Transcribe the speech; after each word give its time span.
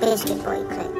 Biscuit 0.00 0.42
Boy 0.42 0.64
Click. 0.64 0.99